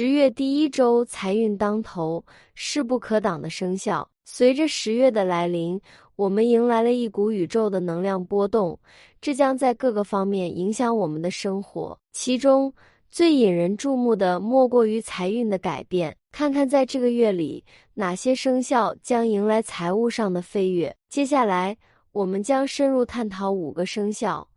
[0.00, 4.10] 十月第一周财运当头，势不可挡的生肖。
[4.24, 5.78] 随着十月的来临，
[6.16, 8.80] 我们迎来了一股宇宙的能量波动，
[9.20, 11.98] 这将在各个方面影响我们的生活。
[12.12, 12.72] 其中
[13.10, 16.16] 最引人注目的莫过于财运的改变。
[16.32, 17.62] 看看在这个月里，
[17.92, 20.96] 哪些生肖将迎来财务上的飞跃？
[21.10, 21.76] 接下来，
[22.12, 24.48] 我们将深入探讨五个生肖：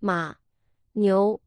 [0.00, 0.34] 马、
[0.94, 1.38] 牛、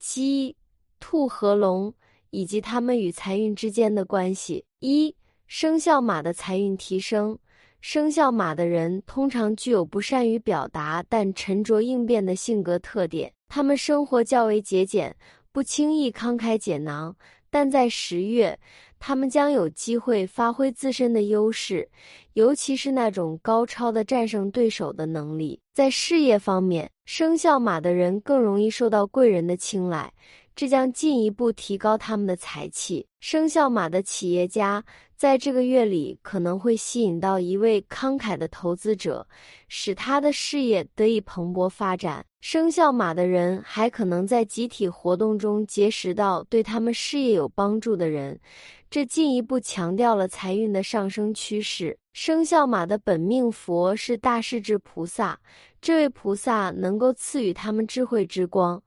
[0.00, 0.56] 鸡、
[0.98, 1.94] 兔和龙。
[2.30, 4.64] 以及他们与财运之间的关系。
[4.80, 5.14] 一、
[5.46, 7.38] 生肖马的财运提升。
[7.80, 15.14] 生肖马的人通常具有不善于表达但沉着应变的性格特点，他们生活较为节俭，
[15.52, 17.14] 不轻易慷慨解囊。
[17.50, 18.58] 但在十月，
[18.98, 21.88] 他们将有机会发挥自身的优势，
[22.34, 25.58] 尤其是那种高超的战胜对手的能力。
[25.72, 30.12] 在事业方面，生肖马的人更容易受到贵人的青睐。
[30.58, 33.06] 这将进一步提高他们的财气。
[33.20, 39.24] 生肖马的企业家在这个月里可能会吸引到一位慷慨的投资者，
[39.68, 42.26] 使他的事业得以蓬勃发展。
[42.40, 48.40] 生肖马的人还可能在集体活动中结识到对他们事业有帮助的人，
[48.90, 51.96] 这进一步强调了财运的上升趋势。
[52.20, 55.38] 生肖马的本命佛是大势至菩萨，
[55.80, 58.82] 这位菩萨能够赐予他们智慧之光。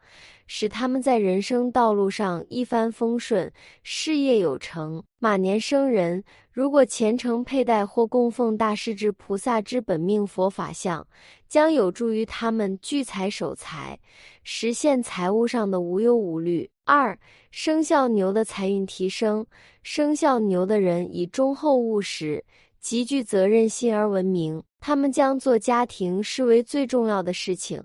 [0.48, 3.50] 使他们在人生道路上一帆风顺，
[3.84, 5.02] 事业有成。
[5.18, 11.08] 马年生人如果虔诚佩戴或供奉大势至菩萨之本命佛法像，
[11.48, 13.98] 将有助于他们聚财守财，
[14.44, 16.70] 实现财务上的无忧无虑。
[16.84, 17.18] 二、
[17.50, 19.46] 生肖牛的财运提升。
[19.84, 22.44] 生肖牛的人以忠厚务实、
[22.82, 27.82] 极具责任心而闻名，他们将做家庭视为最重要的事情。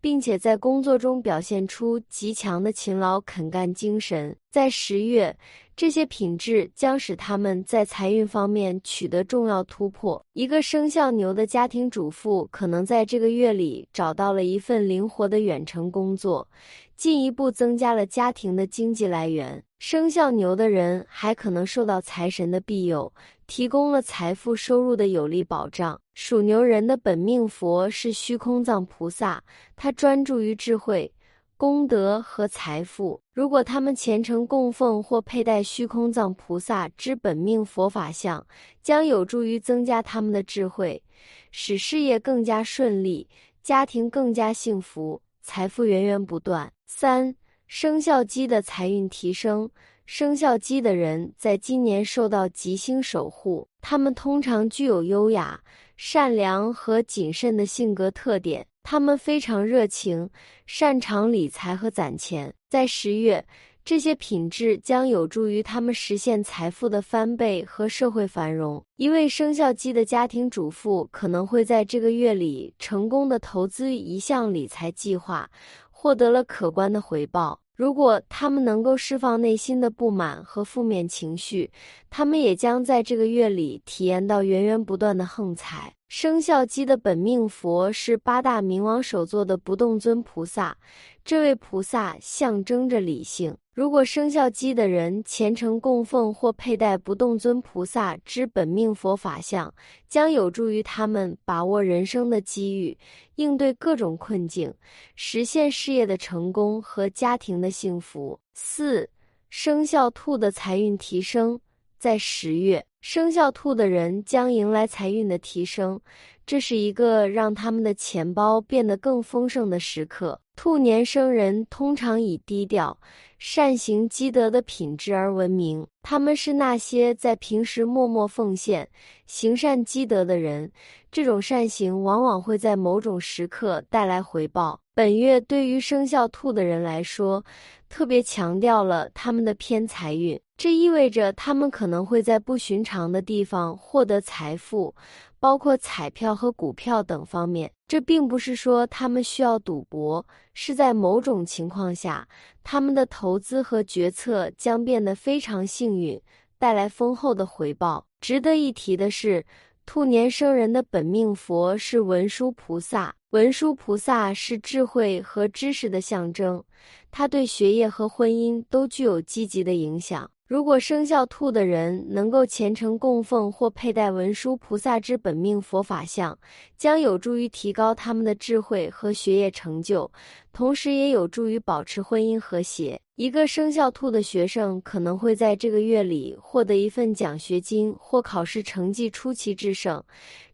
[0.00, 4.36] 并且在工作中表现出极强的勤劳肯干精神。
[4.50, 5.36] 在十月，
[5.78, 10.20] 这些品质将使他们在财运方面取得重要突破。
[10.32, 16.48] 一个生肖牛的家庭主妇可能在这个月里找到了一份灵活的远程工作，
[16.96, 19.62] 进一步增加了家庭的经济来源。
[19.78, 23.12] 生肖牛的人还可能受到财神的庇佑。
[23.46, 25.98] 提供了财富收入的有力保障。
[26.12, 29.42] 属牛人的本命佛是虚空藏菩萨，
[29.74, 31.10] 他专注于智慧、
[31.58, 33.20] 功德和财富。
[33.34, 38.46] 如果他们虔诚供奉或佩戴虚空藏菩萨之本命佛法像，
[38.80, 41.02] 将有助于增加他们的智慧，
[41.50, 43.28] 使事业更加顺利，
[43.60, 46.72] 家庭更加幸福，财富源源不断。
[46.86, 47.34] 三
[47.66, 49.68] 生肖鸡的财运提升。
[50.06, 55.60] 生肖鸡的人在今年受到吉星守护，他们通常具有优雅、
[55.98, 58.64] 善良和谨慎的性格特点。
[58.84, 60.30] 他们非常热情，
[60.64, 62.54] 擅长理财和攒钱。
[62.70, 63.44] 在十月，
[63.84, 68.80] 这些品质将有助于他们实现财富的翻倍和社会繁荣。
[68.96, 75.50] 一位生肖鸡的家庭主妇可能会在这个月里成功的投资一项理财计划，
[75.90, 77.60] 获得了可观的回报。
[77.74, 81.70] 如果他们能够释放内心的不满和负面情绪，
[82.10, 85.94] 他们也将在这个月里体验到源源不断的横财。
[86.08, 90.74] 生肖鸡的本命佛是八大明王首座的不动尊菩萨，
[91.22, 93.54] 这位菩萨象征着理性。
[93.74, 99.72] 如果生肖鸡的人虔诚供奉或佩戴不动尊菩萨之本命佛法像，
[100.08, 102.96] 将有助于他们把握人生的机遇，
[103.34, 104.72] 应对各种困境，
[105.14, 108.40] 实现事业的成功和家庭的幸福。
[108.54, 109.10] 四、
[109.50, 111.60] 生肖兔的财运提升，
[111.98, 116.00] 在十月，生肖兔的人将迎来财运的提升，
[116.46, 120.40] 这是一个让他们的钱包变得更丰盛的时刻。
[120.54, 122.98] 兔年生人通常以低调。
[123.38, 128.88] 善行积德的品质而闻名，他们是那些在平时默默奉献、
[129.26, 130.72] 行善积德的人。
[131.12, 134.80] 这种善行往往会在某种时刻带来回报。
[134.98, 137.44] 本月对于生肖兔的人来说，
[137.88, 144.92] 特别强调了他们的偏财运，这意味着他们可能会在不寻常的地方获得财富。
[145.38, 152.26] 包括彩票和股票等方面，这并不是说他们需要赌博，是在某种情况下，
[152.64, 156.20] 他们的投资和决策将变得非常幸运，
[156.58, 158.04] 带来丰厚的回报。
[158.20, 159.46] 值得一提的是，
[159.90, 166.62] 兔年生人的本命佛是文殊菩萨，文殊菩萨是智慧和知识的象征。
[167.10, 170.30] 它对学业和婚姻都具有积极的影响。
[170.48, 176.36] 如果生肖兔的人能够虔诚供奉或佩戴文殊菩萨之本命佛法像，
[176.74, 180.10] 将有助于提高他们的智慧和学业成就，
[180.50, 182.98] 同时也有助于保持婚姻和谐。
[183.16, 190.02] 一个生肖兔的学生可能会在这个月里获得一份奖学金或考试成绩出奇制胜，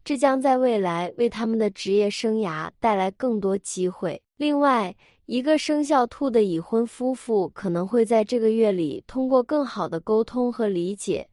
[0.02, 4.20] 这将在未来为他们的职业生涯带来更多机会。
[4.38, 4.92] 另外，
[5.26, 11.26] 一个生肖兔的已婚夫妇可能会在这个月里通过更好的沟通和理解，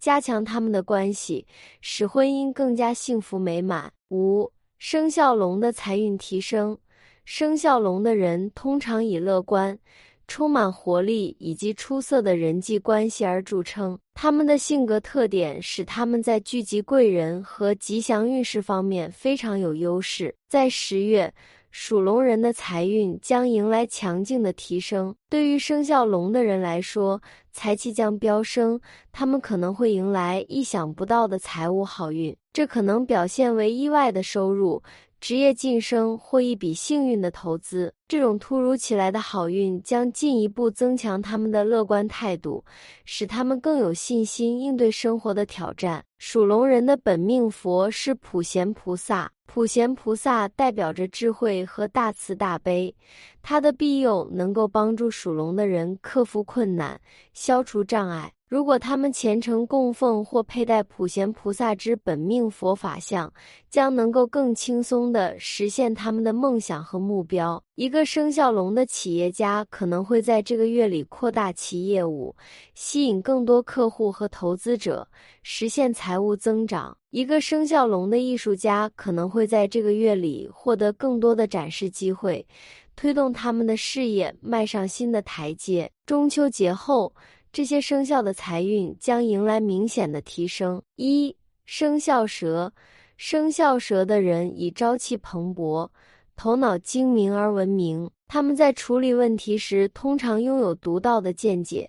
[0.00, 1.46] 加强他们的关系，
[1.80, 3.92] 使婚姻更加幸福美满。
[4.10, 6.76] 五、生肖龙的财运提升。
[7.24, 9.78] 生肖龙的人通常以乐观、
[10.26, 13.96] 充满活力以及出色的人际关系而著称。
[14.14, 20.34] 他们的性格特点使他们在聚集贵人和吉祥运势方面非常有优势。
[20.48, 21.32] 在十月。
[21.78, 25.14] 属龙人的财运将迎来强劲的提升。
[25.28, 27.20] 对于生肖龙的人来说，
[27.52, 28.80] 财气将飙升，
[29.12, 34.82] 他们可能会迎来意想不到的财务好运，这可能表现为意外的收入。
[35.20, 42.64] 职业晋升或一笔幸运的投资，这种突如其来的好运将进一步增强他们的乐观态度，
[43.04, 46.04] 使他们更有信心应对生活的挑战。
[46.18, 52.94] 属龙人的本命佛是普贤菩萨，普贤菩萨代表着智慧和大慈大悲，
[53.42, 57.00] 他的庇佑能够帮助属龙的人克服困难，
[57.32, 58.32] 消除障碍。
[58.48, 63.32] 如果他们虔诚供奉或佩戴普贤菩萨之本命佛法像，
[63.68, 67.60] 将能够更轻松地实现他们的梦想和目标。
[67.74, 72.36] 一个生肖龙的企业家可能会在这个月里扩大其业务，
[72.76, 75.08] 吸引更多客户和投资者，
[75.42, 76.96] 实现财务增长。
[77.10, 82.46] 一个生肖龙的艺术家可能会在这个月里获得更多的展示机会，
[82.94, 85.90] 推动他们的事业迈上新的台阶。
[86.06, 87.12] 中秋节后。
[87.56, 90.82] 这些生肖的财运将迎来明显的提升。
[90.96, 92.70] 一生肖蛇，
[93.16, 95.88] 生肖蛇的人以朝气蓬勃、
[96.36, 98.10] 头脑精明而闻名。
[98.28, 101.88] 他们在处理问题时通常拥有独到的见解，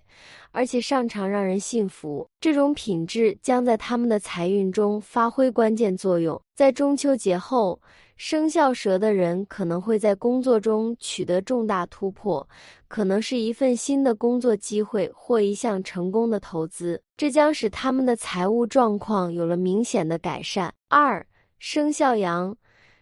[0.52, 2.28] 而且擅长让人信服。
[2.40, 6.40] 这种品质将在他们的财运中发挥关键作用。
[6.54, 7.80] 在中秋节后。
[8.20, 12.48] 生肖蛇的人可能会在工作中取得重大突破，
[12.88, 20.74] 可能是一份新的工作机会或一项成功的投资，这将使他们的财务状况有了明显的改善。
[20.88, 21.24] 二、
[21.60, 22.56] 生肖羊，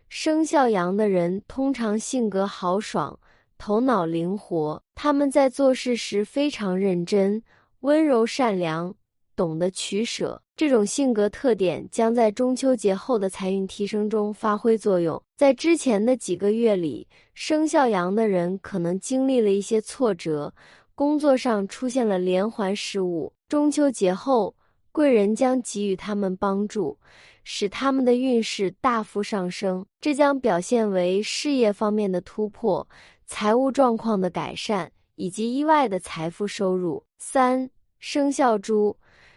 [0.08, 3.18] 生肖羊的人通常性格豪爽，
[3.58, 7.42] 头脑灵活，他们在做事时非常认真、
[7.80, 8.94] 温柔、善良。
[9.34, 15.22] 懂得取舍，这种性格特点将在中秋节后的财运提升中发挥作用。
[15.36, 20.54] 在之前的几个月里，生肖羊的人可能经历了一些挫折，
[20.94, 23.34] 工作上出现了连环失误。
[23.46, 24.56] 中秋节后，
[24.96, 26.98] 贵人将给予他们帮助，
[27.44, 29.84] 使他们的运势大幅上升。
[30.00, 32.88] 这将表现为事业方面的突破、
[33.26, 37.04] 财务状况的改善以及意外的财富收入。
[37.18, 38.96] 三生肖猪。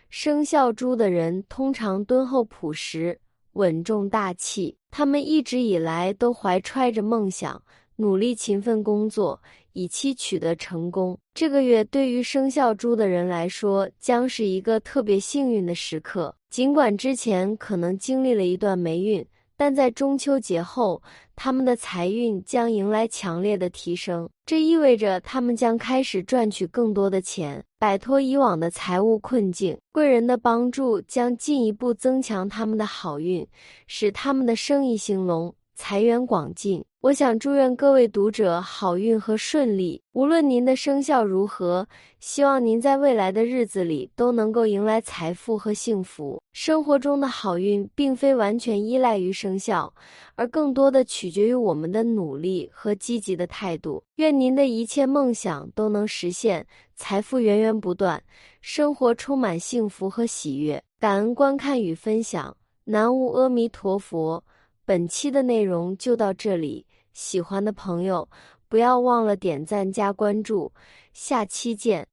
[0.10, 3.20] 生肖猪的人通常敦厚朴实、
[3.52, 7.62] 稳重大气，他们一直以来都怀揣着梦想，
[8.00, 9.42] 努力勤奋工作，
[9.74, 11.20] 以期取得成功。
[11.34, 16.34] 这个月对于生肖猪的人来说，将是一个特别幸运的时刻。
[16.50, 19.26] 尽管之前可能经历了一段霉运。
[19.58, 21.04] 但在中秋节后，
[21.36, 29.78] 他们的财运将迎来强烈的提升，这意味着他们将开始赚取更多的钱，摆脱以往的财务困境。
[29.92, 33.46] 贵人的帮助将进一步增强他们的好运，
[33.86, 36.84] 使他们的生意兴隆，财源广进。
[37.00, 41.88] 我想祝愿各位读者好运和顺利，无论您的生肖如何，
[42.20, 46.42] 希望您在未来的日子里都能够迎来财富和幸福。
[46.52, 49.92] 生活中的好运并非完全依赖于生肖，
[50.36, 54.04] 而更多的取决于我们的努力和积极的态度。
[54.18, 56.68] 愿您的一切梦想都能实现，
[56.98, 58.22] 财富源源不断，
[58.60, 60.84] 生活充满幸福和喜悦。
[61.00, 64.44] 感恩观看与分享，南无阿弥陀佛。
[64.90, 66.88] 本期的内容就到这里。
[67.14, 68.28] 喜欢的朋友，
[68.68, 70.74] 不要忘了点赞加关注，
[71.14, 72.09] 下期见。